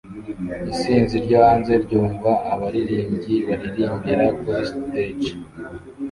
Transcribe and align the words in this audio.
Isinzi 0.71 1.15
ryo 1.25 1.37
hanze 1.45 1.73
ryumva 1.83 2.31
abaririmbyi 2.53 3.35
baririmbira 3.47 4.25
kuri 4.39 4.61
stage 4.69 5.31